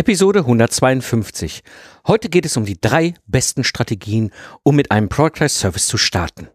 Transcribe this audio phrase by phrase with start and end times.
[0.00, 1.62] Episode 152.
[2.06, 4.30] Heute geht es um die drei besten Strategien,
[4.62, 6.48] um mit einem Productized Service zu starten.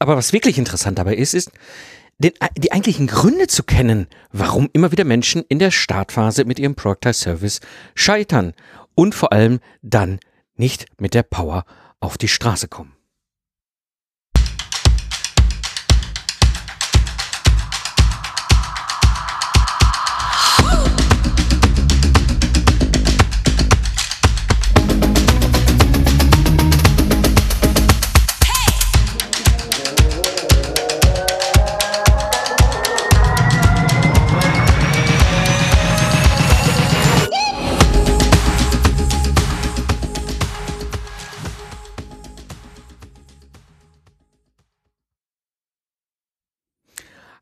[0.00, 1.52] Aber was wirklich interessant dabei ist, ist,
[2.18, 6.74] den, die eigentlichen Gründe zu kennen, warum immer wieder Menschen in der Startphase mit ihrem
[6.74, 7.60] Productized Service
[7.94, 8.52] scheitern
[8.96, 10.18] und vor allem dann
[10.56, 11.64] nicht mit der Power
[12.00, 12.96] auf die Straße kommen.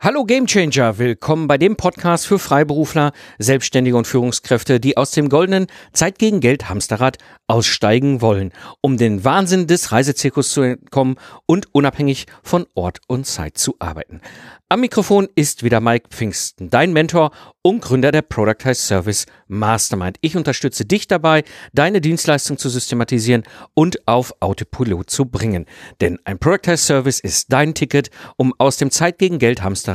[0.03, 5.67] Hallo Gamechanger, willkommen bei dem Podcast für Freiberufler, Selbstständige und Führungskräfte, die aus dem goldenen
[5.93, 7.19] Zeit gegen Geld Hamsterrad
[7.49, 8.51] aussteigen wollen,
[8.81, 14.23] um den Wahnsinn des Reisezirkus zu entkommen und unabhängig von Ort und Zeit zu arbeiten.
[14.71, 20.17] Am Mikrofon ist wieder Mike Pfingsten, dein Mentor und Gründer der Productize Service Mastermind.
[20.21, 23.43] Ich unterstütze dich dabei, deine Dienstleistung zu systematisieren
[23.75, 25.67] und auf Autopilot zu bringen.
[26.01, 29.90] Denn ein Productize Service ist dein Ticket, um aus dem Zeit gegen Geld Hamsterrad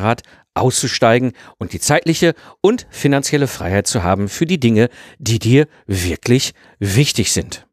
[0.53, 6.53] auszusteigen und die zeitliche und finanzielle Freiheit zu haben für die Dinge, die dir wirklich
[6.79, 7.67] wichtig sind.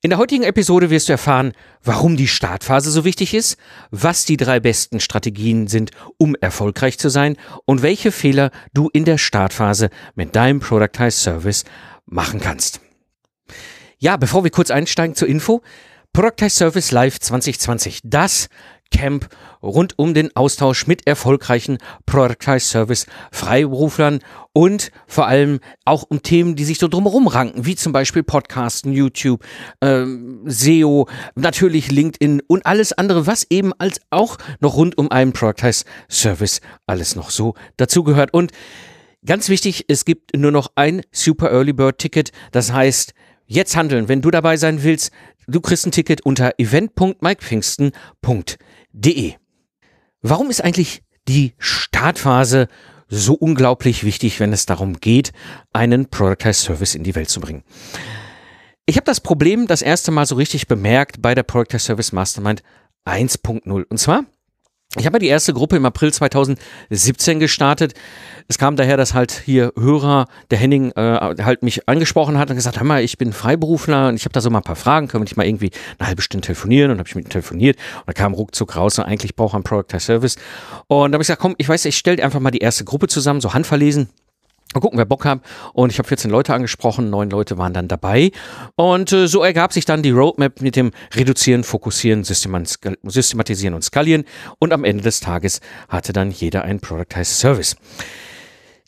[0.00, 3.58] In der heutigen Episode wirst du erfahren, warum die Startphase so wichtig ist,
[3.90, 9.04] was die drei besten Strategien sind, um erfolgreich zu sein und welche Fehler du in
[9.04, 11.64] der Startphase mit deinem Productized Service
[12.06, 12.80] machen kannst.
[13.98, 15.62] Ja, bevor wir kurz einsteigen zur Info,
[16.12, 18.48] Productized Service Live 2020, das
[18.90, 19.28] Camp
[19.62, 24.20] rund um den Austausch mit erfolgreichen Productized Service Freiberuflern
[24.52, 28.92] und vor allem auch um Themen, die sich so drumherum ranken, wie zum Beispiel Podcasten,
[28.92, 29.44] YouTube,
[29.80, 35.32] ähm, SEO, natürlich LinkedIn und alles andere, was eben als auch noch rund um einen
[35.32, 38.34] Productized Service alles noch so dazugehört.
[38.34, 38.52] Und
[39.24, 43.14] ganz wichtig, es gibt nur noch ein Super Early Bird Ticket, das heißt,
[43.46, 45.12] jetzt handeln, wenn du dabei sein willst,
[45.46, 48.58] du kriegst ein Ticket unter event.mikepfingsten.de
[48.98, 49.34] www.startphase.de.
[50.20, 52.68] Warum ist eigentlich die Startphase
[53.08, 55.32] so unglaublich wichtig, wenn es darum geht,
[55.72, 57.62] einen Productized Service in die Welt zu bringen?
[58.86, 62.62] Ich habe das Problem das erste Mal so richtig bemerkt bei der Productized Service Mastermind
[63.06, 63.84] 1.0.
[63.84, 64.24] Und zwar
[64.96, 67.92] ich habe ja die erste Gruppe im April 2017 gestartet.
[68.48, 72.56] Es kam daher, dass halt hier Hörer, der Henning, äh, halt mich angesprochen hat und
[72.56, 75.08] gesagt, hör mal, ich bin Freiberufler und ich habe da so mal ein paar Fragen,
[75.08, 76.90] können wir nicht mal irgendwie eine halbe Stunde telefonieren?
[76.90, 79.56] Und habe ich mit ihm telefoniert und da kam ruckzuck raus und eigentlich braucht er
[79.56, 80.36] einen Product Service.
[80.86, 83.08] Und da habe ich gesagt, komm, ich weiß, ich stelle einfach mal die erste Gruppe
[83.08, 84.08] zusammen, so handverlesen.
[84.74, 85.40] Mal gucken, wer Bock hat.
[85.72, 88.32] Und ich habe 14 Leute angesprochen, neun Leute waren dann dabei.
[88.76, 94.24] Und äh, so ergab sich dann die Roadmap mit dem Reduzieren, Fokussieren, Systematisieren und Skalieren.
[94.58, 97.76] Und am Ende des Tages hatte dann jeder einen Productized Service.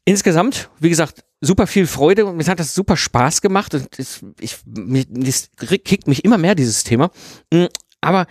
[0.05, 3.75] Insgesamt, wie gesagt, super viel Freude und mir hat das super Spaß gemacht.
[3.75, 7.11] Und ich, ich, das kickt mich immer mehr, dieses Thema.
[7.53, 7.67] Mm,
[8.03, 8.27] aber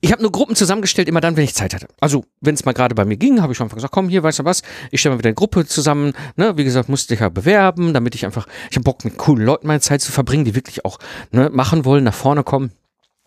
[0.00, 1.88] ich habe nur Gruppen zusammengestellt, immer dann, wenn ich Zeit hatte.
[2.00, 4.40] Also, wenn es mal gerade bei mir ging, habe ich einfach gesagt, komm, hier, weißt
[4.40, 6.12] du was, ich stelle mal wieder eine Gruppe zusammen.
[6.36, 6.56] Ne?
[6.56, 9.66] Wie gesagt, musste ich ja bewerben, damit ich einfach, ich habe Bock, mit coolen Leuten
[9.66, 10.98] meine Zeit zu verbringen, die wirklich auch
[11.32, 12.70] ne, machen wollen, nach vorne kommen.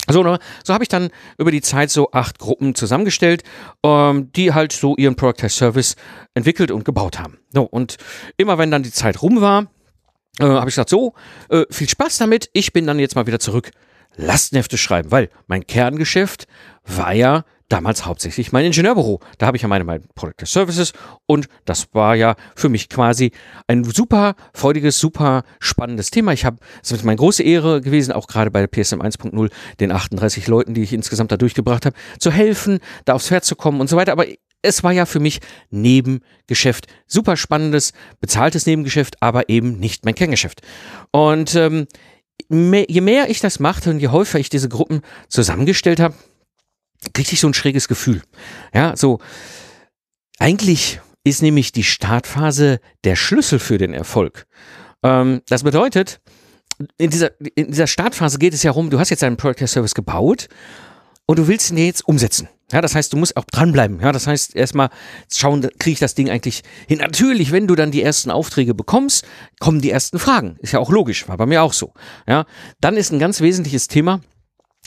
[0.10, 3.44] So, ne, so habe ich dann über die Zeit so acht Gruppen zusammengestellt,
[3.84, 5.96] ähm, die halt so ihren Product as Service
[6.34, 7.38] entwickelt und gebaut haben.
[7.54, 7.98] So, und
[8.38, 9.68] immer wenn dann die Zeit rum war,
[10.40, 11.14] äh, habe ich gesagt, so,
[11.50, 13.72] äh, viel Spaß damit, ich bin dann jetzt mal wieder zurück
[14.16, 16.48] Lastenhefte schreiben, weil mein Kerngeschäft
[16.86, 19.22] war ja damals hauptsächlich mein Ingenieurbüro.
[19.38, 20.94] Da habe ich ja meine, meine Product Services
[21.26, 23.32] und das war ja für mich quasi
[23.68, 26.34] ein super freudiges, super spannendes Thema.
[26.34, 29.92] Ich habe, es ist meine große Ehre gewesen, auch gerade bei der PSM 1.0, den
[29.92, 33.80] 38 Leuten, die ich insgesamt da durchgebracht habe, zu helfen, da aufs Pferd zu kommen
[33.80, 34.12] und so weiter.
[34.12, 34.26] Aber
[34.62, 35.40] es war ja für mich
[35.70, 36.88] Nebengeschäft.
[37.08, 40.62] Super spannendes, bezahltes Nebengeschäft, aber eben nicht mein Kerngeschäft.
[41.12, 41.88] Und ähm,
[42.52, 46.16] je mehr ich das machte und je häufiger ich diese Gruppen zusammengestellt habe,
[47.14, 48.22] kriegte ich so ein schräges Gefühl.
[48.74, 49.20] Ja, so
[50.40, 54.48] eigentlich ist nämlich die Startphase der Schlüssel für den Erfolg.
[55.04, 56.20] Ähm, das bedeutet,
[56.98, 59.94] in dieser, in dieser Startphase geht es ja rum, du hast jetzt einen Product Service
[59.94, 60.48] gebaut
[61.28, 62.50] und du willst ihn jetzt umsetzen.
[62.72, 64.00] Ja, das heißt, du musst auch dranbleiben.
[64.02, 64.90] Ja, das heißt, erstmal
[65.32, 67.00] schauen, kriege ich das Ding eigentlich hin.
[67.00, 69.26] Natürlich, wenn du dann die ersten Aufträge bekommst,
[69.60, 70.58] kommen die ersten Fragen.
[70.60, 71.94] Ist ja auch logisch, war bei mir auch so.
[72.28, 72.46] Ja,
[72.80, 74.22] dann ist ein ganz wesentliches Thema,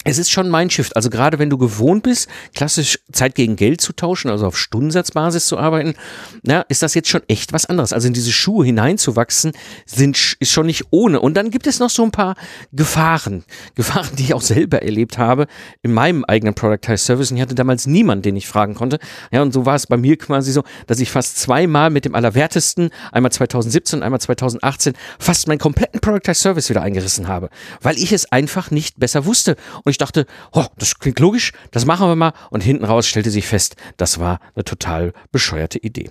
[0.04, 0.96] es ist schon mein Shift.
[0.96, 5.46] Also gerade wenn du gewohnt bist, klassisch Zeit gegen Geld zu tauschen, also auf Stundensatzbasis
[5.46, 5.94] zu arbeiten,
[6.42, 7.92] na, ist das jetzt schon echt was anderes.
[7.92, 9.52] Also in diese Schuhe hineinzuwachsen,
[9.86, 11.20] sind, ist schon nicht ohne.
[11.20, 12.36] Und dann gibt es noch so ein paar
[12.72, 13.44] Gefahren.
[13.74, 15.46] Gefahren, die ich auch selber erlebt habe
[15.82, 17.30] in meinem eigenen Productized Service.
[17.30, 18.98] Und ich hatte damals niemanden, den ich fragen konnte.
[19.32, 22.14] Ja, und so war es bei mir quasi so, dass ich fast zweimal mit dem
[22.14, 27.48] Allerwertesten, einmal 2017 einmal 2018, fast meinen kompletten Productized Service wieder eingerissen habe.
[27.80, 29.56] Weil ich es einfach nicht besser wusste.
[29.84, 32.32] Und ich dachte, oh, das klingt logisch, das machen wir mal.
[32.50, 36.10] Und hinten raus stellte sich fest, das war eine total bescheuerte Idee.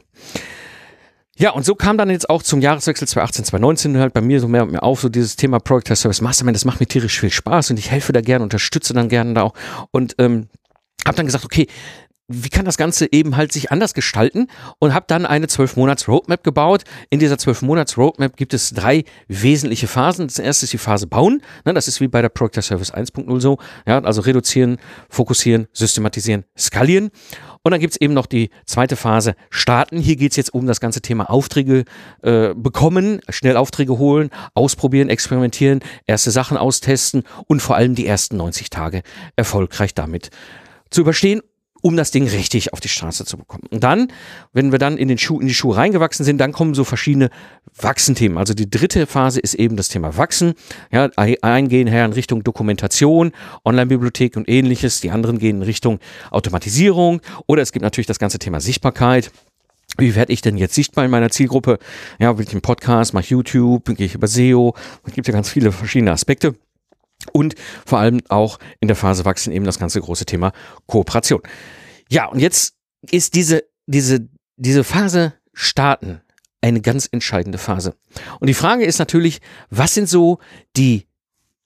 [1.35, 4.47] Ja, und so kam dann jetzt auch zum Jahreswechsel 2018, 2019 halt bei mir so
[4.47, 7.31] mehr und mehr auf, so dieses Thema Test Service Mastermind, das macht mir tierisch viel
[7.31, 9.53] Spaß und ich helfe da gerne, unterstütze dann gerne da auch
[9.91, 10.47] und ähm,
[11.06, 11.68] habe dann gesagt, okay,
[12.33, 14.47] wie kann das Ganze eben halt sich anders gestalten
[14.80, 16.83] und habe dann eine 12-Monats-Roadmap gebaut.
[17.09, 20.27] In dieser 12-Monats-Roadmap gibt es drei wesentliche Phasen.
[20.27, 21.41] Das erste ist die Phase Bauen.
[21.65, 23.57] Ne, das ist wie bei der Project Service 1.0 so.
[23.85, 24.77] Ja, also reduzieren,
[25.09, 27.12] fokussieren, systematisieren, skalieren.
[27.65, 29.97] Und dann gibt's eben noch die zweite Phase, starten.
[30.00, 31.86] Hier geht's jetzt um das ganze Thema Aufträge
[32.21, 38.36] äh, bekommen, schnell Aufträge holen, ausprobieren, experimentieren, erste Sachen austesten und vor allem die ersten
[38.36, 39.01] 90 Tage
[39.38, 40.29] erfolgreich damit
[40.89, 41.41] zu überstehen
[41.83, 43.65] um das Ding richtig auf die Straße zu bekommen.
[43.69, 44.07] Und dann,
[44.53, 47.30] wenn wir dann in, den Schuh, in die Schuhe reingewachsen sind, dann kommen so verschiedene
[47.75, 48.38] Wachsenthemen.
[48.38, 50.53] Also die dritte Phase ist eben das Thema Wachsen.
[50.91, 53.33] Ja, eingehen her in Richtung Dokumentation,
[53.65, 55.01] Online-Bibliothek und ähnliches.
[55.01, 56.00] Die anderen gehen in Richtung
[56.31, 57.19] Automatisierung.
[57.47, 59.31] Oder es gibt natürlich das ganze Thema Sichtbarkeit.
[59.97, 61.79] Wie werde ich denn jetzt sichtbar in meiner Zielgruppe?
[62.18, 64.74] Ja, will ich einen Podcast, mache YouTube, gehe ich über SEO.
[65.06, 66.56] Es gibt ja ganz viele verschiedene Aspekte.
[67.33, 70.53] Und vor allem auch in der Phase wachsen eben das ganze große Thema
[70.85, 71.41] Kooperation.
[72.09, 72.75] Ja, und jetzt
[73.12, 76.21] ist diese, diese, diese Phase starten
[76.62, 77.95] eine ganz entscheidende Phase.
[78.39, 80.39] Und die Frage ist natürlich, was sind so
[80.77, 81.07] die,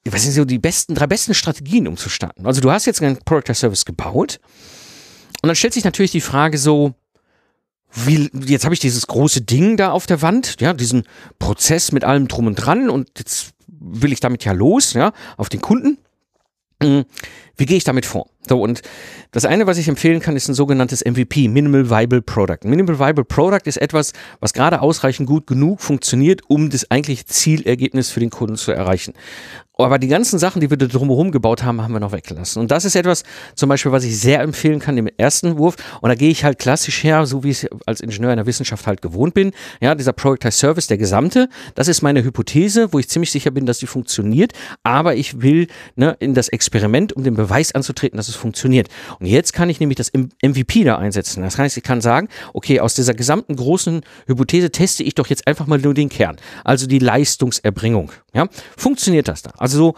[0.05, 2.47] was sind so die besten, drei besten Strategien, um zu starten?
[2.47, 4.39] Also du hast jetzt einen Product Service gebaut
[5.41, 6.95] und dann stellt sich natürlich die Frage so,
[7.93, 11.03] wie, jetzt habe ich dieses große Ding da auf der Wand, ja, diesen
[11.39, 15.49] Prozess mit allem drum und dran und jetzt will ich damit ja los, ja, auf
[15.49, 15.97] den Kunden.
[17.57, 18.27] Wie gehe ich damit vor?
[18.47, 18.81] So, und
[19.31, 22.59] das eine, was ich empfehlen kann, ist ein sogenanntes MVP, Minimal Viable Product.
[22.63, 28.09] Minimal Viable Product ist etwas, was gerade ausreichend gut genug funktioniert, um das eigentliche Zielergebnis
[28.09, 29.13] für den Kunden zu erreichen.
[29.79, 32.59] Aber die ganzen Sachen, die wir da drumherum gebaut haben, haben wir noch weggelassen.
[32.59, 33.23] Und das ist etwas,
[33.53, 35.75] zum Beispiel, was ich sehr empfehlen kann im ersten Wurf.
[36.01, 38.47] Und da gehe ich halt klassisch her, so wie ich es als Ingenieur in der
[38.47, 39.51] Wissenschaft halt gewohnt bin.
[39.79, 43.67] Ja, dieser Productized Service, der gesamte, das ist meine Hypothese, wo ich ziemlich sicher bin,
[43.67, 44.53] dass die funktioniert.
[44.81, 48.89] Aber ich will ne, in das Experiment, um den Beweis anzutreten, dass es funktioniert.
[49.19, 51.41] Und jetzt kann ich nämlich das MVP da einsetzen.
[51.43, 55.47] Das heißt, ich kann sagen, okay, aus dieser gesamten großen Hypothese teste ich doch jetzt
[55.47, 56.37] einfach mal nur den Kern.
[56.63, 58.11] Also die Leistungserbringung.
[58.33, 59.51] Ja, funktioniert das da?
[59.57, 59.95] Also so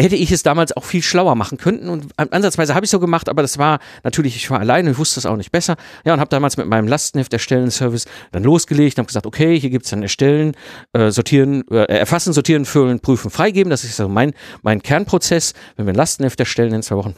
[0.00, 3.28] hätte ich es damals auch viel schlauer machen können und ansatzweise habe ich so gemacht,
[3.28, 5.76] aber das war natürlich, ich war alleine, ich wusste es auch nicht besser.
[6.04, 9.58] Ja, und habe damals mit meinem Lastenheft erstellen Service dann losgelegt und habe gesagt, okay,
[9.58, 10.56] hier gibt's dann erstellen,
[10.94, 13.70] äh, sortieren, äh, erfassen, sortieren, füllen, prüfen, freigeben.
[13.70, 14.32] Das ist so mein,
[14.62, 17.14] mein Kernprozess, wenn wir ein Lastenheft erstellen in zwei Wochen.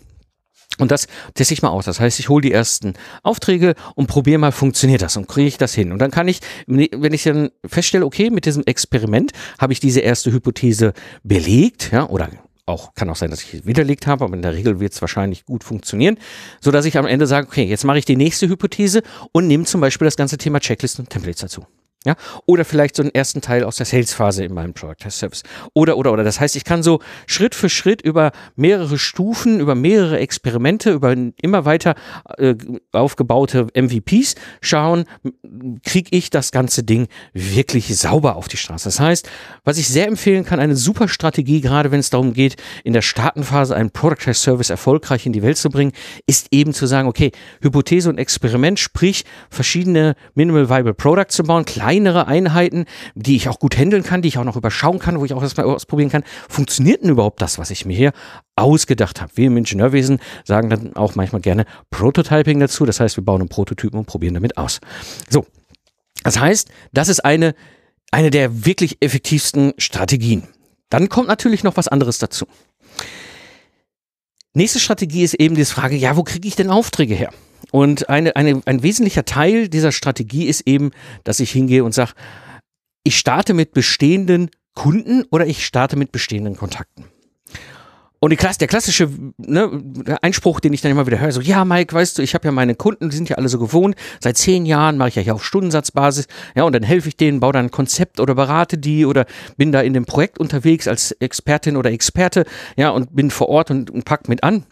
[0.78, 1.86] Und das teste ich mal aus.
[1.86, 5.56] Das heißt, ich hole die ersten Aufträge und probiere mal, funktioniert das und kriege ich
[5.56, 5.92] das hin.
[5.92, 10.00] Und dann kann ich, wenn ich dann feststelle, okay, mit diesem Experiment habe ich diese
[10.00, 12.28] erste Hypothese belegt, ja, oder
[12.66, 15.00] auch kann auch sein, dass ich es widerlegt habe, aber in der Regel wird es
[15.00, 16.18] wahrscheinlich gut funktionieren,
[16.60, 19.02] so dass ich am Ende sage, okay, jetzt mache ich die nächste Hypothese
[19.32, 21.66] und nehme zum Beispiel das ganze Thema Checklisten und Templates dazu.
[22.06, 22.14] Ja,
[22.46, 25.42] oder vielleicht so einen ersten Teil aus der Sales-Phase in meinem Product Test Service.
[25.74, 26.22] Oder, oder, oder.
[26.22, 31.16] Das heißt, ich kann so Schritt für Schritt über mehrere Stufen, über mehrere Experimente, über
[31.42, 31.96] immer weiter
[32.38, 32.54] äh,
[32.92, 35.06] aufgebaute MVPs schauen,
[35.84, 38.84] kriege ich das ganze Ding wirklich sauber auf die Straße.
[38.84, 39.28] Das heißt,
[39.64, 43.02] was ich sehr empfehlen kann, eine super Strategie, gerade wenn es darum geht, in der
[43.02, 45.90] Startenphase einen Product Test Service erfolgreich in die Welt zu bringen,
[46.28, 47.32] ist eben zu sagen, okay,
[47.62, 52.84] Hypothese und Experiment, sprich verschiedene Minimal Viable Products zu bauen, klein kleinere Einheiten,
[53.14, 55.42] die ich auch gut handeln kann, die ich auch noch überschauen kann, wo ich auch
[55.42, 56.24] erstmal ausprobieren kann.
[56.48, 58.12] Funktioniert denn überhaupt das, was ich mir hier
[58.54, 59.32] ausgedacht habe?
[59.34, 62.84] Wir im Ingenieurwesen sagen dann auch manchmal gerne Prototyping dazu.
[62.84, 64.80] Das heißt, wir bauen einen Prototypen und probieren damit aus.
[65.30, 65.46] So.
[66.22, 67.54] Das heißt, das ist eine,
[68.10, 70.42] eine der wirklich effektivsten Strategien.
[70.90, 72.46] Dann kommt natürlich noch was anderes dazu.
[74.52, 77.30] Nächste Strategie ist eben die Frage, ja, wo kriege ich denn Aufträge her?
[77.72, 80.90] Und eine, eine, ein wesentlicher Teil dieser Strategie ist eben,
[81.24, 82.12] dass ich hingehe und sage,
[83.04, 87.04] ich starte mit bestehenden Kunden oder ich starte mit bestehenden Kontakten.
[88.18, 89.82] Und die Klasse, der klassische ne,
[90.22, 92.52] Einspruch, den ich dann immer wieder höre, so, ja, Mike, weißt du, ich habe ja
[92.52, 95.34] meine Kunden, die sind ja alle so gewohnt, seit zehn Jahren mache ich ja hier
[95.34, 99.04] auf Stundensatzbasis, ja, und dann helfe ich denen, baue dann ein Konzept oder berate die
[99.04, 102.46] oder bin da in dem Projekt unterwegs als Expertin oder Experte,
[102.76, 104.64] ja, und bin vor Ort und, und pack mit an.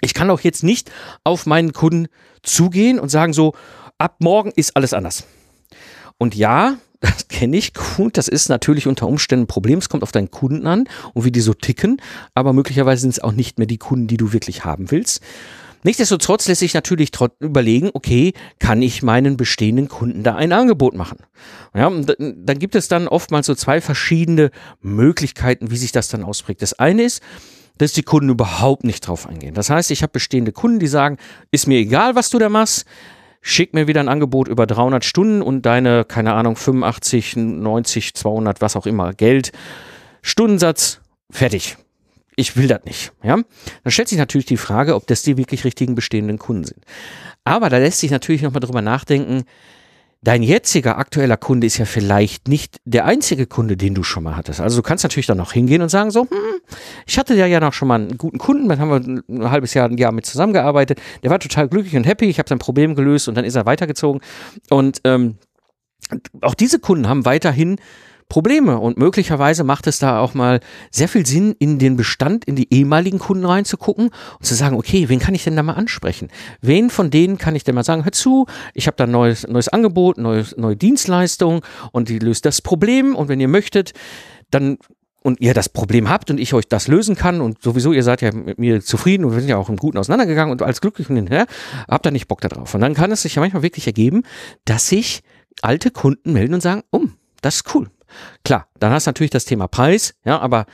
[0.00, 0.90] Ich kann auch jetzt nicht
[1.24, 2.08] auf meinen Kunden
[2.42, 3.54] zugehen und sagen so,
[3.98, 5.24] ab morgen ist alles anders.
[6.18, 8.16] Und ja, das kenne ich gut.
[8.16, 9.78] Das ist natürlich unter Umständen ein Problem.
[9.78, 12.00] Es kommt auf deinen Kunden an und wie die so ticken.
[12.34, 15.22] Aber möglicherweise sind es auch nicht mehr die Kunden, die du wirklich haben willst.
[15.84, 21.18] Nichtsdestotrotz lässt sich natürlich überlegen, okay, kann ich meinen bestehenden Kunden da ein Angebot machen?
[21.72, 26.62] Ja, dann gibt es dann oftmals so zwei verschiedene Möglichkeiten, wie sich das dann ausprägt.
[26.62, 27.22] Das eine ist,
[27.78, 29.54] dass die Kunden überhaupt nicht drauf eingehen.
[29.54, 31.16] Das heißt, ich habe bestehende Kunden, die sagen,
[31.50, 32.84] ist mir egal, was du da machst,
[33.40, 38.60] schick mir wieder ein Angebot über 300 Stunden und deine, keine Ahnung, 85, 90, 200,
[38.60, 39.52] was auch immer, Geld,
[40.22, 41.76] Stundensatz, fertig.
[42.36, 43.12] Ich will das nicht.
[43.22, 43.36] Ja?
[43.82, 46.84] Dann stellt sich natürlich die Frage, ob das die wirklich richtigen bestehenden Kunden sind.
[47.42, 49.44] Aber da lässt sich natürlich nochmal drüber nachdenken,
[50.22, 54.36] dein jetziger aktueller Kunde ist ja vielleicht nicht der einzige Kunde, den du schon mal
[54.36, 54.60] hattest.
[54.60, 56.60] Also du kannst natürlich dann noch hingehen und sagen so, hm,
[57.06, 59.74] ich hatte ja ja noch schon mal einen guten Kunden, dann haben wir ein halbes
[59.74, 61.00] Jahr, ein Jahr mit zusammengearbeitet.
[61.22, 62.26] Der war total glücklich und happy.
[62.26, 64.20] Ich habe sein Problem gelöst und dann ist er weitergezogen.
[64.70, 65.36] Und ähm,
[66.40, 67.76] auch diese Kunden haben weiterhin
[68.28, 68.78] Probleme.
[68.78, 72.72] Und möglicherweise macht es da auch mal sehr viel Sinn, in den Bestand, in die
[72.72, 76.28] ehemaligen Kunden reinzugucken und zu sagen, okay, wen kann ich denn da mal ansprechen?
[76.60, 79.46] Wen von denen kann ich denn mal sagen, hör zu, ich habe da ein neues,
[79.46, 83.16] neues Angebot, neues, neue Dienstleistung und die löst das Problem.
[83.16, 83.92] Und wenn ihr möchtet,
[84.50, 84.78] dann
[85.22, 88.22] und ihr das Problem habt und ich euch das lösen kann und sowieso ihr seid
[88.22, 91.10] ja mit mir zufrieden und wir sind ja auch im Guten auseinandergegangen und als glücklich
[91.10, 91.46] und hinterher,
[91.88, 92.74] habt ihr nicht Bock darauf.
[92.74, 94.22] Und dann kann es sich ja manchmal wirklich ergeben,
[94.64, 95.22] dass sich
[95.60, 97.90] alte Kunden melden und sagen, um, das ist cool.
[98.44, 100.66] Klar, dann hast du natürlich das Thema Preis, ja, aber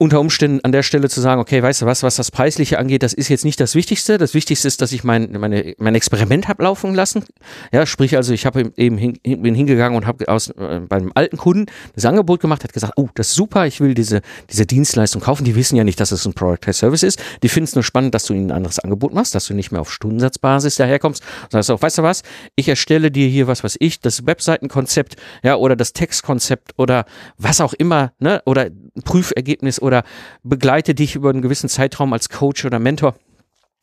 [0.00, 3.02] unter Umständen an der Stelle zu sagen, okay, weißt du was, was das Preisliche angeht,
[3.02, 4.16] das ist jetzt nicht das Wichtigste.
[4.16, 7.22] Das Wichtigste ist, dass ich mein, meine, mein Experiment habe laufen lassen.
[7.70, 11.36] Ja, sprich also, ich habe eben hin, bin hingegangen und habe aus äh, beim alten
[11.36, 15.20] Kunden das Angebot gemacht, hat gesagt, oh, das ist super, ich will diese, diese Dienstleistung
[15.20, 15.44] kaufen.
[15.44, 17.22] Die wissen ja nicht, dass es ein Product Service ist.
[17.42, 19.70] Die finden es nur spannend, dass du ihnen ein anderes Angebot machst, dass du nicht
[19.70, 21.22] mehr auf Stundensatzbasis daherkommst.
[21.42, 22.22] Und sagst auch, weißt du was,
[22.56, 27.04] ich erstelle dir hier was, was ich, das Webseitenkonzept, ja, oder das Textkonzept oder
[27.36, 28.70] was auch immer, ne, oder
[29.04, 30.04] Prüfergebnis oder oder
[30.44, 33.16] begleite dich über einen gewissen Zeitraum als Coach oder Mentor.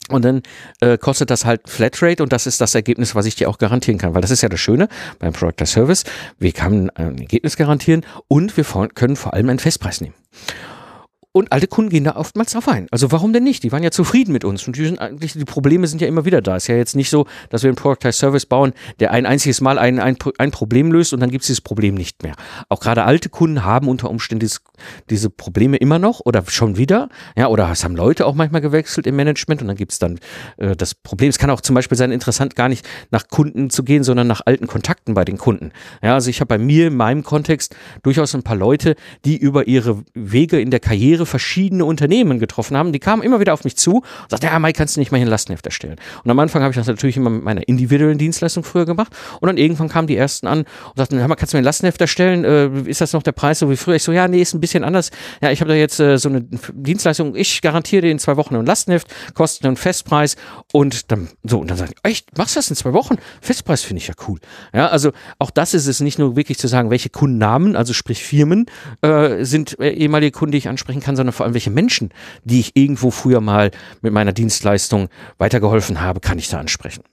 [0.10, 0.42] Und dann
[0.80, 3.98] äh, kostet das halt Flatrate und das ist das Ergebnis, was ich dir auch garantieren
[3.98, 4.16] kann.
[4.16, 4.88] Weil das ist ja das Schöne
[5.20, 6.06] beim Product Service.
[6.40, 10.16] Wir können ein Ergebnis garantieren und wir können vor allem einen Festpreis nehmen.
[11.38, 12.88] Und alte Kunden gehen da oftmals drauf ein.
[12.90, 13.62] Also warum denn nicht?
[13.62, 14.66] Die waren ja zufrieden mit uns.
[14.66, 16.56] Und die, sind eigentlich, die Probleme sind ja immer wieder da.
[16.56, 19.62] Es ist ja jetzt nicht so, dass wir einen Productized Service bauen, der ein einziges
[19.62, 22.34] Mal ein, ein, ein Problem löst und dann gibt es dieses Problem nicht mehr.
[22.70, 24.62] Auch gerade alte Kunden haben unter Umständen dieses,
[25.12, 27.10] diese Probleme immer noch oder schon wieder.
[27.36, 30.18] Ja, oder es haben Leute auch manchmal gewechselt im Management und dann gibt es dann
[30.58, 31.30] äh, das Problem.
[31.30, 34.42] Es kann auch zum Beispiel sein, interessant gar nicht nach Kunden zu gehen, sondern nach
[34.44, 35.72] alten Kontakten bei den Kunden.
[36.02, 39.68] Ja, also ich habe bei mir in meinem Kontext durchaus ein paar Leute, die über
[39.68, 42.94] ihre Wege in der Karriere verschiedene Unternehmen getroffen haben.
[42.94, 45.18] Die kamen immer wieder auf mich zu und sagten, ja, Mike, kannst du nicht mal
[45.18, 45.98] hier ein Lastenheft erstellen?
[46.24, 49.12] Und am Anfang habe ich das natürlich immer mit meiner individuellen Dienstleistung früher gemacht.
[49.40, 51.66] Und dann irgendwann kamen die ersten an und sagten, hör mal, kannst du mir ein
[51.66, 52.44] Lastenheft erstellen?
[52.44, 53.96] Äh, ist das noch der Preis so wie früher?
[53.96, 55.12] Ich so, ja, nee, ist ein bisschen anders.
[55.42, 57.36] Ja, ich habe da jetzt äh, so eine Dienstleistung.
[57.36, 60.36] Ich garantiere dir in zwei Wochen ein Lastenheft, kostet einen Festpreis.
[60.74, 63.16] Und dann, so, und dann sagen, echt, machst du das in zwei Wochen?
[63.42, 64.40] Festpreis finde ich ja cool.
[64.74, 68.24] Ja, also auch das ist es nicht nur wirklich zu sagen, welche Kundennamen, also sprich
[68.24, 68.66] Firmen,
[69.02, 72.10] äh, sind äh, ehemalige Kunden, die ich ansprechen kann, sondern vor allem welche Menschen,
[72.44, 73.72] die ich irgendwo früher mal
[74.02, 77.04] mit meiner Dienstleistung weitergeholfen habe, kann ich da ansprechen.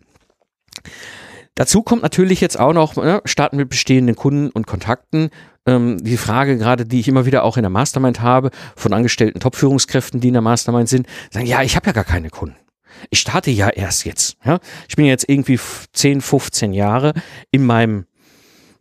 [1.55, 5.31] Dazu kommt natürlich jetzt auch noch, ne, starten mit bestehenden Kunden und Kontakten.
[5.67, 9.39] Ähm, die Frage gerade, die ich immer wieder auch in der Mastermind habe, von angestellten
[9.39, 12.57] Top-Führungskräften, die in der Mastermind sind, sagen, ja, ich habe ja gar keine Kunden.
[13.11, 14.37] Ich starte ja erst jetzt.
[14.45, 14.59] Ja?
[14.89, 15.59] Ich bin jetzt irgendwie
[15.93, 17.13] 10, 15 Jahre
[17.51, 18.07] in meinem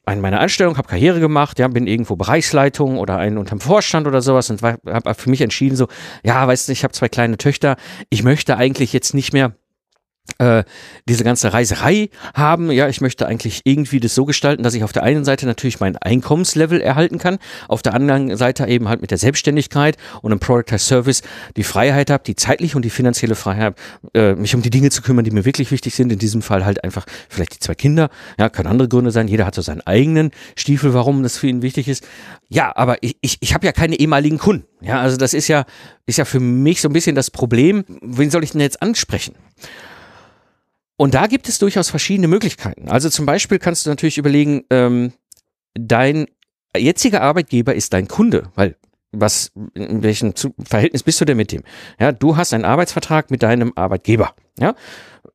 [0.05, 4.21] an meiner Anstellung, habe Karriere gemacht, ja, bin irgendwo Bereichsleitung oder ein unterm Vorstand oder
[4.21, 5.87] sowas und habe für mich entschieden so,
[6.23, 7.77] ja, weißt du, ich habe zwei kleine Töchter,
[8.09, 9.55] ich möchte eigentlich jetzt nicht mehr
[10.37, 10.63] äh,
[11.07, 12.71] diese ganze Reiserei haben.
[12.71, 15.79] Ja, ich möchte eigentlich irgendwie das so gestalten, dass ich auf der einen Seite natürlich
[15.79, 20.39] mein Einkommenslevel erhalten kann, auf der anderen Seite eben halt mit der Selbstständigkeit und einem
[20.39, 21.23] Product as Service
[21.57, 23.75] die Freiheit habe, die zeitliche und die finanzielle Freiheit,
[24.13, 26.11] äh, mich um die Dinge zu kümmern, die mir wirklich wichtig sind.
[26.11, 28.09] In diesem Fall halt einfach vielleicht die zwei Kinder.
[28.39, 29.27] Ja, kann andere Gründe sein.
[29.27, 32.07] Jeder hat so seinen eigenen Stiefel, warum das für ihn wichtig ist.
[32.49, 34.65] Ja, aber ich, ich, ich habe ja keine ehemaligen Kunden.
[34.81, 35.65] Ja, also das ist ja,
[36.05, 37.83] ist ja für mich so ein bisschen das Problem.
[38.01, 39.35] Wen soll ich denn jetzt ansprechen?
[41.03, 42.87] Und da gibt es durchaus verschiedene Möglichkeiten.
[42.87, 45.11] Also zum Beispiel kannst du natürlich überlegen, ähm,
[45.73, 46.27] dein
[46.77, 48.77] jetziger Arbeitgeber ist dein Kunde, weil
[49.11, 50.33] was, in welchem
[50.63, 51.63] Verhältnis bist du denn mit dem?
[51.99, 54.33] Ja, du hast einen Arbeitsvertrag mit deinem Arbeitgeber.
[54.57, 54.75] Ja,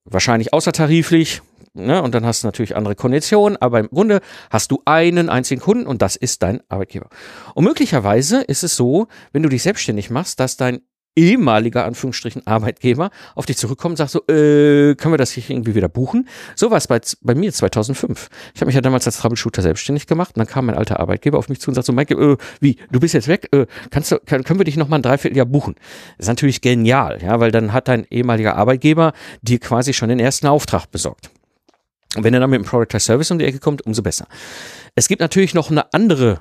[0.06, 1.42] wahrscheinlich außertariflich.
[1.75, 5.60] Ne, und dann hast du natürlich andere Konditionen, aber im Grunde hast du einen einzigen
[5.60, 7.10] Kunden und das ist dein Arbeitgeber.
[7.54, 10.80] Und möglicherweise ist es so, wenn du dich selbstständig machst, dass dein
[11.18, 15.75] ehemaliger Anführungsstrichen Arbeitgeber auf dich zurückkommt und sagt so, äh, können wir das hier irgendwie
[15.75, 16.28] wieder buchen?
[16.54, 18.28] So war es bei, bei mir 2005.
[18.54, 21.37] Ich habe mich ja damals als Troubleshooter selbstständig gemacht und dann kam mein alter Arbeitgeber
[21.37, 24.12] auf mich zu und sagt so, Mike, äh, wie, du bist jetzt weg, äh, kannst
[24.12, 25.75] du, kann, können wir dich noch mal ein Dreivierteljahr buchen?
[26.16, 30.20] Das ist natürlich genial, ja, weil dann hat dein ehemaliger Arbeitgeber dir quasi schon den
[30.20, 31.30] ersten Auftrag besorgt.
[32.16, 34.28] Und wenn er dann mit dem Product Service um die Ecke kommt, umso besser.
[34.94, 36.40] Es gibt natürlich noch eine andere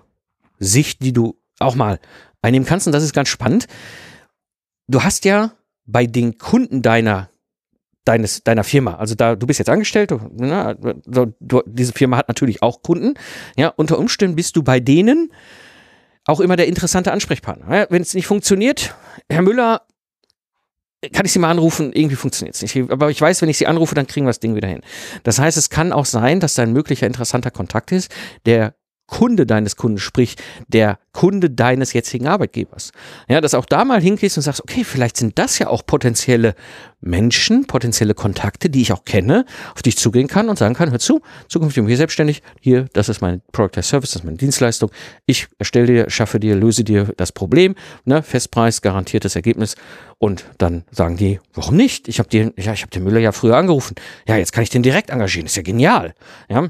[0.60, 2.00] Sicht, die du auch mal
[2.44, 3.68] einnehmen kannst und das ist ganz spannend
[4.88, 5.52] du hast ja
[5.86, 7.30] bei den Kunden deiner
[8.06, 12.30] deines deiner Firma, also da du bist jetzt angestellt, na, du, du, diese Firma hat
[12.30, 13.16] natürlich auch Kunden,
[13.58, 15.32] ja, unter Umständen bist du bei denen
[16.26, 17.76] auch immer der interessante Ansprechpartner.
[17.76, 18.96] Ja, wenn es nicht funktioniert,
[19.30, 19.82] Herr Müller,
[21.14, 22.92] kann ich Sie mal anrufen, irgendwie funktioniert es nicht.
[22.92, 24.82] Aber ich weiß, wenn ich Sie anrufe, dann kriegen wir das Ding wieder hin.
[25.24, 28.14] Das heißt, es kann auch sein, dass da ein möglicher interessanter Kontakt ist,
[28.46, 28.76] der
[29.08, 30.36] Kunde deines Kunden, sprich
[30.68, 32.92] der Kunde deines jetzigen Arbeitgebers.
[33.28, 36.56] Ja, dass auch da mal hingehst und sagst, okay, vielleicht sind das ja auch potenzielle
[37.00, 40.92] Menschen, potenzielle Kontakte, die ich auch kenne, auf die ich zugehen kann und sagen kann,
[40.92, 44.26] hör zu, zukünftig bin ich selbstständig, hier, das ist mein Product as Service, das ist
[44.26, 44.92] meine Dienstleistung,
[45.26, 49.76] ich erstelle dir, schaffe dir, löse dir das Problem, ne, Festpreis, garantiertes Ergebnis
[50.20, 52.08] und dann sagen die, warum nicht?
[52.08, 53.96] Ich habe dir, ja, ich habe den Müller ja früher angerufen.
[54.28, 56.14] Ja, jetzt kann ich den direkt engagieren, ist ja genial.
[56.50, 56.68] Ja,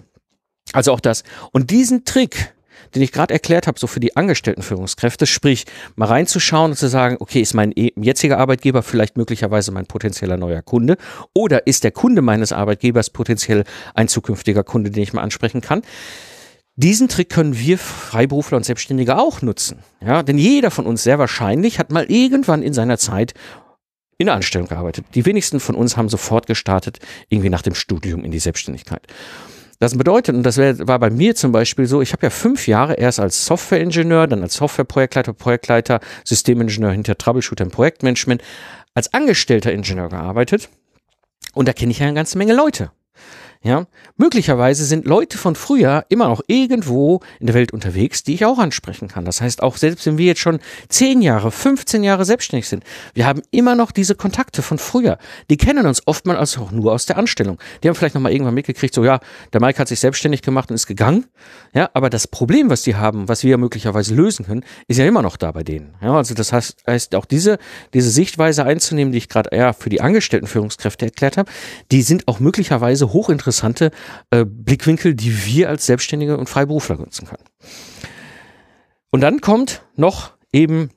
[0.73, 1.23] also auch das.
[1.51, 2.53] Und diesen Trick,
[2.95, 6.87] den ich gerade erklärt habe, so für die angestellten Führungskräfte, sprich mal reinzuschauen und zu
[6.87, 10.97] sagen, okay, ist mein e-, jetziger Arbeitgeber vielleicht möglicherweise mein potenzieller neuer Kunde
[11.33, 15.81] oder ist der Kunde meines Arbeitgebers potenziell ein zukünftiger Kunde, den ich mal ansprechen kann.
[16.75, 19.79] Diesen Trick können wir Freiberufler und Selbstständige auch nutzen.
[19.99, 23.33] Ja, denn jeder von uns sehr wahrscheinlich hat mal irgendwann in seiner Zeit
[24.19, 25.05] in der Anstellung gearbeitet.
[25.15, 29.01] Die wenigsten von uns haben sofort gestartet, irgendwie nach dem Studium in die Selbstständigkeit.
[29.79, 32.95] Das bedeutet, und das war bei mir zum Beispiel so, ich habe ja fünf Jahre
[32.95, 38.41] erst als Softwareingenieur, dann als Softwareprojektleiter, Projektleiter, Systemingenieur hinter Troubleshooter im Projektmanagement,
[38.95, 40.69] als angestellter Ingenieur gearbeitet.
[41.53, 42.91] Und da kenne ich ja eine ganze Menge Leute.
[43.63, 43.87] Ja,
[44.17, 48.59] möglicherweise sind Leute von früher immer noch irgendwo in der Welt unterwegs, die ich auch
[48.59, 49.25] ansprechen kann.
[49.25, 50.59] Das heißt, auch selbst wenn wir jetzt schon
[50.89, 55.17] 10 Jahre, 15 Jahre selbstständig sind, wir haben immer noch diese Kontakte von früher.
[55.49, 57.57] Die kennen uns oftmals auch nur aus der Anstellung.
[57.81, 59.19] Die haben vielleicht nochmal irgendwann mitgekriegt, so ja,
[59.53, 61.25] der Mike hat sich selbstständig gemacht und ist gegangen.
[61.73, 65.23] Ja, aber das Problem, was die haben, was wir möglicherweise lösen können, ist ja immer
[65.23, 65.95] noch da bei denen.
[66.01, 67.57] Ja, also das heißt, heißt auch diese,
[67.93, 71.51] diese Sichtweise einzunehmen, die ich gerade eher für die angestellten Führungskräfte erklärt habe,
[71.91, 73.91] die sind auch möglicherweise hochinteressant interessante
[74.29, 77.43] äh, Blickwinkel, die wir als Selbstständige und Freiberufler nutzen können.
[79.09, 80.89] Und dann kommt noch eben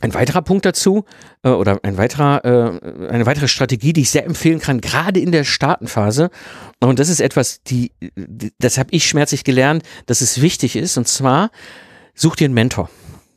[0.00, 1.04] ein weiterer Punkt dazu
[1.42, 5.30] äh, oder ein weiterer, äh, eine weitere Strategie, die ich sehr empfehlen kann, gerade in
[5.30, 6.30] der Startenphase.
[6.80, 10.98] Und das ist etwas, die, die das habe ich schmerzlich gelernt, dass es wichtig ist.
[10.98, 11.50] Und zwar
[12.14, 12.90] such dir einen Mentor.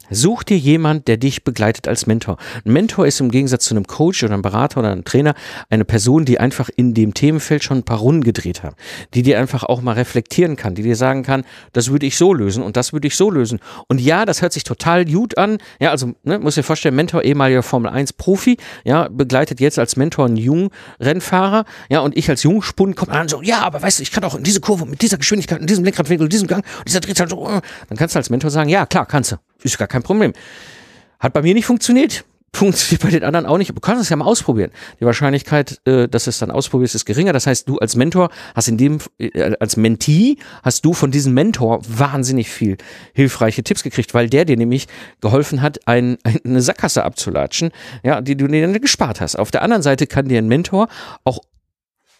[0.09, 2.37] Such dir jemand, der dich begleitet als Mentor.
[2.65, 5.35] Ein Mentor ist im Gegensatz zu einem Coach oder einem Berater oder einem Trainer
[5.69, 8.75] eine Person, die einfach in dem Themenfeld schon ein paar Runden gedreht hat,
[9.13, 11.43] die dir einfach auch mal reflektieren kann, die dir sagen kann,
[11.73, 13.59] das würde ich so lösen und das würde ich so lösen.
[13.87, 15.57] Und ja, das hört sich total gut an.
[15.79, 19.95] Ja, also ne, muss dir vorstellen, Mentor ehemaliger Formel 1 Profi, ja, begleitet jetzt als
[19.95, 20.69] Mentor einen jungen
[20.99, 24.23] Rennfahrer, ja, und ich als Jungspund komme an so, ja, aber weißt du, ich kann
[24.23, 27.29] auch in diese Kurve mit dieser Geschwindigkeit, in diesem Lenkradwinkel, in diesem Gang, dieser Drehzahl
[27.29, 27.61] so, äh.
[27.87, 29.37] dann kannst du als Mentor sagen, ja, klar, kannst du.
[29.61, 30.33] Ist gar kein Problem.
[31.19, 32.25] Hat bei mir nicht funktioniert.
[32.53, 33.69] Funktioniert bei den anderen auch nicht.
[33.75, 34.71] Du kannst es ja mal ausprobieren.
[34.99, 37.31] Die Wahrscheinlichkeit, äh, dass es dann ausprobierst, ist geringer.
[37.31, 41.35] Das heißt, du als Mentor hast in dem, äh, als Mentee, hast du von diesem
[41.35, 42.77] Mentor wahnsinnig viel
[43.13, 44.87] hilfreiche Tipps gekriegt, weil der dir nämlich
[45.21, 47.69] geholfen hat, ein, eine Sackgasse abzulatschen,
[48.03, 49.35] ja, die du dir dann gespart hast.
[49.37, 50.87] Auf der anderen Seite kann dir ein Mentor
[51.23, 51.39] auch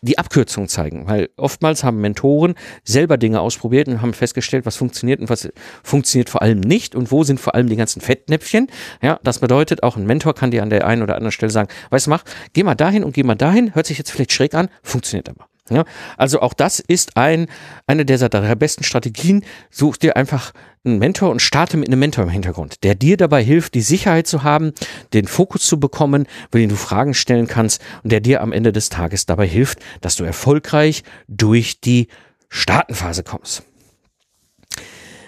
[0.02, 5.20] die Abkürzung zeigen, weil oftmals haben Mentoren selber Dinge ausprobiert und haben festgestellt, was funktioniert
[5.20, 5.50] und was
[5.84, 8.68] funktioniert vor allem nicht und wo sind vor allem die ganzen Fettnäpfchen.
[9.02, 11.70] Ja, das bedeutet, auch ein Mentor kann dir an der einen oder anderen Stelle sagen,
[11.90, 14.54] weißt du, mach, geh mal dahin und geh mal dahin, hört sich jetzt vielleicht schräg
[14.54, 15.48] an, funktioniert aber.
[15.70, 15.86] Ja,
[16.18, 17.48] also auch das ist ein,
[17.88, 19.46] eine der, der besten Strategien.
[19.70, 20.54] Such dir einfach
[20.84, 24.28] einen Mentor und starte mit einem Mentor im Hintergrund, der dir dabei hilft, die Sicherheit
[24.28, 24.74] zu haben,
[25.14, 28.72] den Fokus zu bekommen, über den du Fragen stellen kannst und der dir am Ende
[28.72, 32.08] des Tages dabei hilft, dass du erfolgreich durch die
[32.50, 33.64] Startenphase kommst.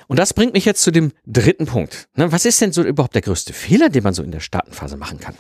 [0.08, 2.10] Und das bringt mich jetzt zu dem dritten Punkt.
[2.16, 4.98] Ne, was ist denn so überhaupt der größte Fehler, den man so in der Startenphase
[4.98, 5.36] machen kann?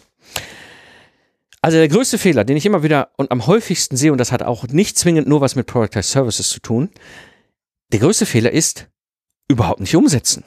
[1.62, 4.42] Also der größte Fehler, den ich immer wieder und am häufigsten sehe, und das hat
[4.42, 6.90] auch nicht zwingend nur was mit Productized Services zu tun,
[7.92, 8.88] der größte Fehler ist,
[9.48, 10.44] überhaupt nicht umsetzen.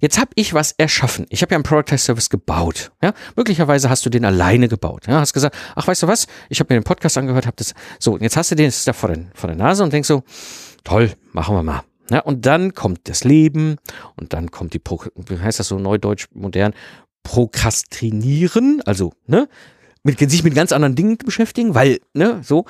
[0.00, 1.26] Jetzt habe ich was erschaffen.
[1.30, 2.92] Ich habe ja einen Productize Service gebaut.
[3.02, 3.12] Ja?
[3.36, 5.06] Möglicherweise hast du den alleine gebaut.
[5.06, 5.20] Ja?
[5.20, 6.26] Hast gesagt, ach, weißt du was?
[6.48, 7.74] Ich habe mir den Podcast angehört, habe das.
[7.98, 10.22] So, jetzt hast du den jetzt da vor, den, vor der Nase und denkst so,
[10.84, 11.82] toll, machen wir mal.
[12.10, 13.76] Ja, und dann kommt das Leben
[14.16, 16.74] und dann kommt die, Pro wie heißt das so neudeutsch modern,
[17.22, 19.48] Prokrastinieren, also, ne?
[20.06, 22.66] Mit, sich mit ganz anderen Dingen beschäftigen, weil, ne, so,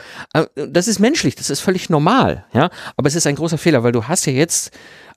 [0.55, 3.91] das ist menschlich, das ist völlig normal, ja, aber es ist ein großer Fehler, weil
[3.91, 4.71] du hast ja jetzt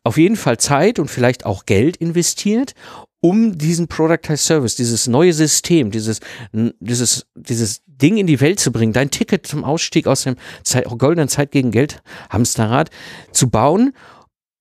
[0.04, 2.74] auf jeden Fall Zeit und vielleicht auch Geld investiert,
[3.20, 6.20] um diesen Productized Service, dieses neue System, dieses,
[6.54, 10.86] dieses, dieses Ding in die Welt zu bringen, dein Ticket zum Ausstieg aus dem Zeit,
[10.86, 12.90] goldenen Zeit gegen Geld Hamsterrad
[13.32, 13.94] zu bauen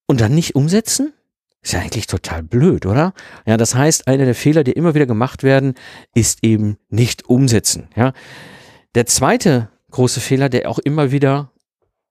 [0.06, 1.12] und dann nicht umsetzen?
[1.66, 3.12] Ist ja eigentlich total blöd, oder?
[3.44, 5.74] Ja, das heißt, einer der Fehler, die immer wieder gemacht werden,
[6.14, 8.12] ist eben nicht umsetzen, ja.
[8.94, 11.50] Der zweite große Fehler, der auch immer wieder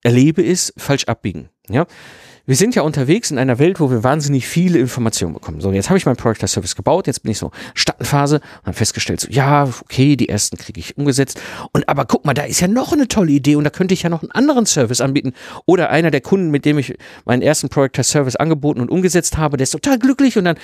[0.03, 1.87] erlebe, ist falsch abbiegen, ja
[2.45, 5.61] wir sind ja unterwegs in einer Welt, wo wir wahnsinnig viele Informationen bekommen.
[5.61, 8.77] So, jetzt habe ich meinen Product Service gebaut, jetzt bin ich so Startenphase und habe
[8.77, 11.41] festgestellt, so, ja, okay, die ersten kriege ich umgesetzt.
[11.71, 14.03] Und aber guck mal, da ist ja noch eine tolle Idee und da könnte ich
[14.03, 15.33] ja noch einen anderen Service anbieten.
[15.65, 19.57] Oder einer der Kunden, mit dem ich meinen ersten Product Service angeboten und umgesetzt habe,
[19.57, 20.57] der ist total glücklich und dann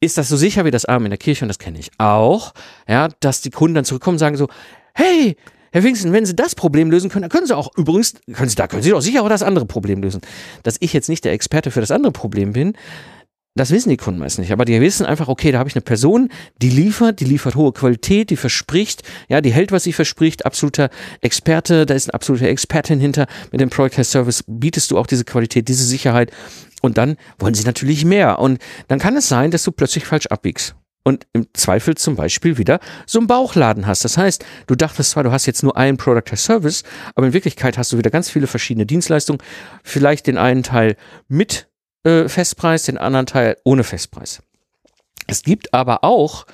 [0.00, 2.52] ist das so sicher wie das Arm in der Kirche und das kenne ich auch,
[2.88, 4.48] ja, dass die Kunden dann zurückkommen und sagen so,
[4.94, 5.36] hey,
[5.76, 8.54] Herr Pfingsten, wenn Sie das Problem lösen können, dann können Sie auch übrigens, können Sie,
[8.54, 10.22] da können Sie doch sicher auch das andere Problem lösen.
[10.62, 12.72] Dass ich jetzt nicht der Experte für das andere Problem bin,
[13.56, 15.82] das wissen die Kunden meist nicht, aber die wissen einfach, okay, da habe ich eine
[15.82, 16.30] Person,
[16.62, 20.88] die liefert, die liefert hohe Qualität, die verspricht, ja, die hält, was sie verspricht, absoluter
[21.20, 23.26] Experte, da ist eine absolute Expertin hinter.
[23.52, 26.30] Mit dem Project Service bietest du auch diese Qualität, diese Sicherheit
[26.80, 30.28] und dann wollen sie natürlich mehr und dann kann es sein, dass du plötzlich falsch
[30.28, 30.74] abbiegst
[31.06, 34.04] und im Zweifel zum Beispiel wieder so einen Bauchladen hast.
[34.04, 36.82] Das heißt, du dachtest zwar, du hast jetzt nur einen Product as Service,
[37.14, 39.40] aber in Wirklichkeit hast du wieder ganz viele verschiedene Dienstleistungen.
[39.84, 40.96] Vielleicht den einen Teil
[41.28, 41.68] mit
[42.02, 44.42] äh, Festpreis, den anderen Teil ohne Festpreis.
[45.28, 46.44] Es gibt aber auch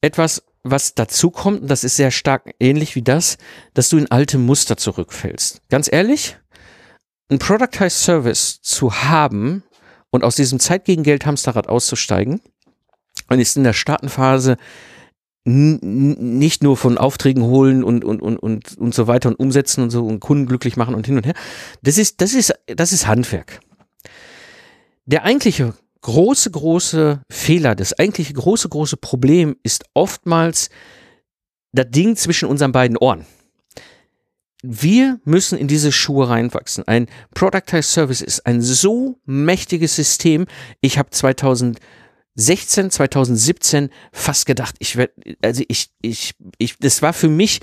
[0.00, 3.38] etwas, was dazu kommt, und das ist sehr stark ähnlich wie das,
[3.74, 5.62] dass du in alte Muster zurückfällst.
[5.68, 6.36] Ganz ehrlich,
[7.30, 9.62] ein Productized Service zu haben
[10.10, 12.40] und aus diesem Zeit gegen Geld Hamsterrad auszusteigen,
[13.30, 14.56] und ist in der Startenphase
[15.44, 19.90] nicht nur von Aufträgen holen und, und, und, und, und so weiter und umsetzen und
[19.90, 21.34] so und Kunden glücklich machen und hin und her.
[21.82, 23.60] Das ist, das ist, das ist Handwerk.
[25.06, 30.68] Der eigentliche große, große Fehler, das eigentliche große, große Problem ist oftmals
[31.72, 33.24] das Ding zwischen unseren beiden Ohren.
[34.62, 36.86] Wir müssen in diese Schuhe reinwachsen.
[36.86, 40.46] Ein Productized Service ist ein so mächtiges System.
[40.82, 41.78] Ich habe 2000
[42.40, 47.60] 2016, 2017 fast gedacht, ich werde, also ich, ich, ich, das war für mich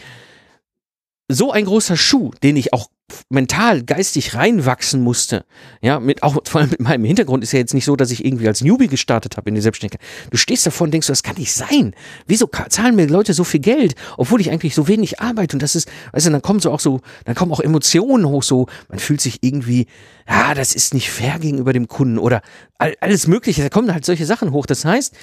[1.27, 2.89] so ein großer Schuh, den ich auch
[3.29, 5.45] mental, geistig reinwachsen musste.
[5.81, 8.25] Ja, mit auch vor allem mit meinem Hintergrund ist ja jetzt nicht so, dass ich
[8.25, 10.05] irgendwie als Newbie gestartet habe in die Selbstständigkeit.
[10.29, 11.93] Du stehst davor und denkst, das kann nicht sein.
[12.25, 15.55] Wieso zahlen mir Leute so viel Geld, obwohl ich eigentlich so wenig arbeite?
[15.55, 18.43] Und das ist, weißt du, dann kommen so auch so, dann kommen auch Emotionen hoch,
[18.43, 19.87] so, man fühlt sich irgendwie,
[20.27, 22.41] ja, das ist nicht fair gegenüber dem Kunden oder
[22.77, 23.63] alles Mögliche.
[23.63, 24.65] Da kommen halt solche Sachen hoch.
[24.65, 25.15] Das heißt,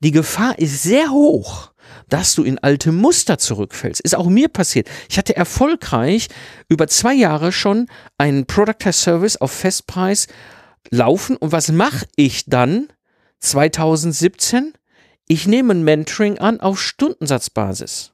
[0.00, 1.72] die Gefahr ist sehr hoch,
[2.08, 4.00] dass du in alte Muster zurückfällst.
[4.00, 4.88] Ist auch mir passiert.
[5.08, 6.28] Ich hatte erfolgreich
[6.68, 10.28] über zwei Jahre schon einen Product as Service auf Festpreis
[10.90, 11.36] laufen.
[11.36, 12.88] Und was mache ich dann
[13.40, 14.74] 2017?
[15.28, 18.12] Ich nehme ein Mentoring an auf Stundensatzbasis.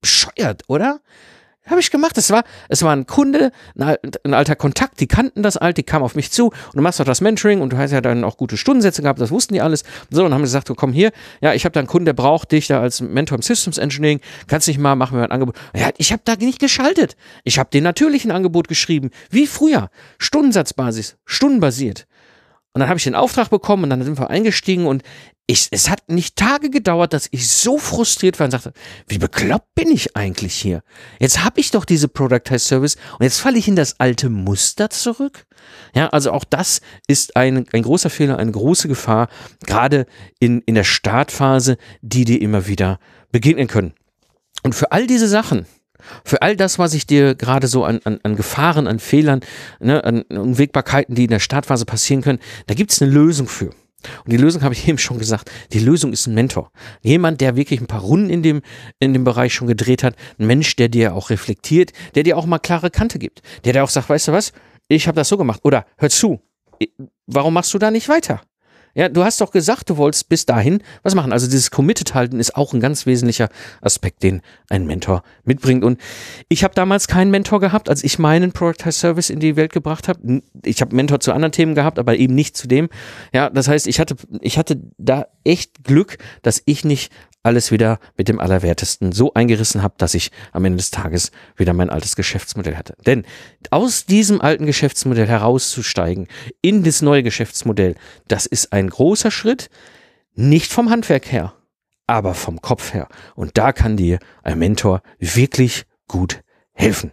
[0.00, 1.00] Bescheuert, oder?
[1.66, 2.18] Habe ich gemacht.
[2.18, 6.02] Es war, es war ein Kunde, ein, alter Kontakt, die kannten das alt, die kam
[6.02, 8.36] auf mich zu und du machst doch das Mentoring und du hast ja dann auch
[8.36, 9.84] gute Stundensätze gehabt, das wussten die alles.
[10.10, 12.50] So, und haben gesagt, du komm hier, ja, ich habe da einen Kunden, der braucht
[12.50, 15.54] dich da als Mentor im Systems Engineering, kannst nicht mal, machen wir ein Angebot.
[15.74, 17.16] Ja, ich habe da nicht geschaltet.
[17.44, 22.06] Ich habe den natürlichen Angebot geschrieben, wie früher, Stundensatzbasis, stundenbasiert.
[22.74, 25.02] Und dann habe ich den Auftrag bekommen und dann sind wir eingestiegen und
[25.52, 28.72] ich, es hat nicht Tage gedauert, dass ich so frustriert war und sagte,
[29.06, 30.82] wie bekloppt bin ich eigentlich hier?
[31.20, 34.88] Jetzt habe ich doch diese Productized Service und jetzt falle ich in das alte Muster
[34.88, 35.44] zurück.
[35.94, 39.28] Ja, also auch das ist ein, ein großer Fehler, eine große Gefahr,
[39.66, 40.06] gerade
[40.40, 42.98] in, in der Startphase, die dir immer wieder
[43.30, 43.92] begegnen können.
[44.62, 45.66] Und für all diese Sachen,
[46.24, 49.40] für all das, was ich dir gerade so an, an, an Gefahren, an Fehlern,
[49.80, 53.70] ne, an Unwägbarkeiten, die in der Startphase passieren können, da gibt es eine Lösung für.
[54.24, 55.50] Und die Lösung habe ich eben schon gesagt.
[55.72, 56.70] Die Lösung ist ein Mentor.
[57.02, 58.62] Jemand, der wirklich ein paar Runden in dem,
[58.98, 60.16] in dem Bereich schon gedreht hat.
[60.38, 63.42] Ein Mensch, der dir auch reflektiert, der dir auch mal klare Kante gibt.
[63.64, 64.52] Der dir auch sagt, weißt du was?
[64.88, 65.60] Ich habe das so gemacht.
[65.64, 66.40] Oder hör zu.
[67.26, 68.42] Warum machst du da nicht weiter?
[68.94, 71.32] Ja, du hast doch gesagt, du wolltest bis dahin was machen.
[71.32, 73.48] Also dieses Committed halten ist auch ein ganz wesentlicher
[73.80, 75.84] Aspekt, den ein Mentor mitbringt.
[75.84, 75.98] Und
[76.48, 80.08] ich habe damals keinen Mentor gehabt, als ich meinen Productize Service in die Welt gebracht
[80.08, 80.42] habe.
[80.64, 82.88] Ich habe Mentor zu anderen Themen gehabt, aber eben nicht zu dem.
[83.32, 87.98] Ja, das heißt, ich hatte, ich hatte da echt Glück, dass ich nicht alles wieder
[88.16, 92.16] mit dem Allerwertesten so eingerissen habe, dass ich am Ende des Tages wieder mein altes
[92.16, 92.96] Geschäftsmodell hatte.
[93.04, 93.24] Denn
[93.70, 96.28] aus diesem alten Geschäftsmodell herauszusteigen
[96.60, 97.96] in das neue Geschäftsmodell,
[98.28, 99.70] das ist ein großer Schritt,
[100.34, 101.54] nicht vom Handwerk her,
[102.06, 103.08] aber vom Kopf her.
[103.34, 107.12] Und da kann dir ein Mentor wirklich gut helfen.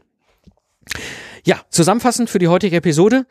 [1.46, 3.26] Ja, zusammenfassend für die heutige Episode.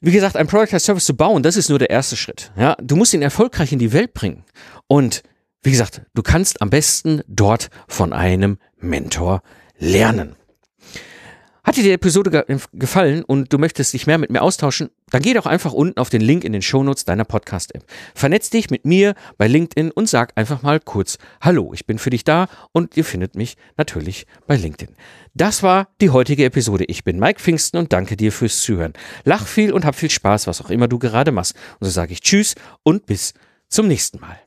[0.00, 2.52] Wie gesagt, ein Product as Service zu bauen, das ist nur der erste Schritt.
[2.56, 4.44] Ja, du musst ihn erfolgreich in die Welt bringen.
[4.86, 5.22] Und
[5.62, 9.42] wie gesagt, du kannst am besten dort von einem Mentor
[9.78, 10.36] lernen.
[11.68, 15.34] Hat dir die Episode gefallen und du möchtest dich mehr mit mir austauschen, dann geh
[15.34, 17.84] doch einfach unten auf den Link in den Shownotes deiner Podcast-App.
[18.14, 22.08] Vernetz dich mit mir bei LinkedIn und sag einfach mal kurz Hallo, ich bin für
[22.08, 24.96] dich da und ihr findet mich natürlich bei LinkedIn.
[25.34, 26.84] Das war die heutige Episode.
[26.84, 28.94] Ich bin Mike Pfingsten und danke dir fürs Zuhören.
[29.24, 31.54] Lach viel und hab viel Spaß, was auch immer du gerade machst.
[31.80, 33.34] Und so sage ich Tschüss und bis
[33.68, 34.38] zum nächsten Mal.